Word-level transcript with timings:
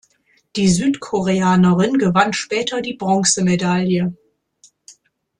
Die 0.55 0.67
Südkoreanerin 0.67 1.99
gewann 1.99 2.33
später 2.33 2.81
die 2.81 2.95
Bronzemedaille. 2.95 4.11